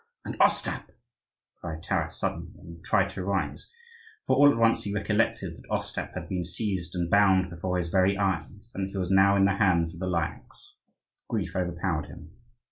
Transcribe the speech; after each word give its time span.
"And 0.25 0.35
Ostap!" 0.41 0.89
cried 1.59 1.83
Taras 1.83 2.15
suddenly, 2.15 2.53
and 2.57 2.83
tried 2.83 3.11
to 3.11 3.23
rise; 3.23 3.69
for 4.25 4.35
all 4.35 4.49
at 4.49 4.57
once 4.57 4.81
he 4.81 4.91
recollected 4.91 5.55
that 5.55 5.69
Ostap 5.69 6.15
had 6.15 6.27
been 6.27 6.43
seized 6.43 6.95
and 6.95 7.07
bound 7.07 7.51
before 7.51 7.77
his 7.77 7.89
very 7.89 8.17
eyes, 8.17 8.71
and 8.73 8.87
that 8.87 8.91
he 8.93 8.97
was 8.97 9.11
now 9.11 9.35
in 9.35 9.45
the 9.45 9.57
hands 9.57 9.93
of 9.93 9.99
the 9.99 10.07
Lyakhs. 10.07 10.75
Grief 11.29 11.55
overpowered 11.55 12.07
him. 12.07 12.31